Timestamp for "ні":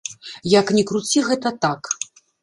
0.77-0.83